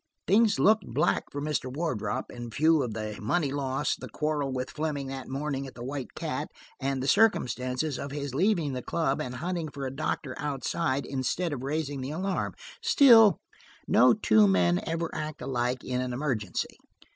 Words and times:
Things 0.25 0.57
looked 0.57 0.87
black 0.87 1.25
for 1.31 1.39
Mr. 1.39 1.71
Wardrop, 1.71 2.31
in 2.31 2.49
view 2.49 2.81
of 2.81 2.95
the 2.95 3.19
money 3.21 3.51
lost, 3.51 3.99
the 3.99 4.09
quarrel 4.09 4.51
with 4.51 4.71
Fleming 4.71 5.05
that 5.09 5.27
morning 5.29 5.67
at 5.67 5.75
the 5.75 5.83
White 5.83 6.15
Cat, 6.15 6.47
and 6.79 7.03
the 7.03 7.07
circumstance 7.07 7.83
of 7.83 8.09
his 8.09 8.33
leaving 8.33 8.73
the 8.73 8.81
club 8.81 9.21
and 9.21 9.35
hunting 9.35 9.69
for 9.69 9.85
a 9.85 9.95
doctor 9.95 10.33
outside, 10.39 11.05
instead 11.05 11.53
of 11.53 11.61
raising 11.61 12.01
the 12.01 12.09
alarm. 12.09 12.55
Still, 12.81 13.37
no 13.87 14.11
two 14.15 14.47
men 14.47 14.81
ever 14.87 15.13
act 15.13 15.39
alike 15.39 15.83
in 15.83 16.01
an 16.01 16.13
emergency. 16.13 16.77